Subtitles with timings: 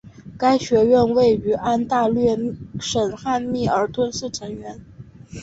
[0.35, 2.35] 该学院位于安大略
[2.79, 4.83] 省汉密尔顿市成员。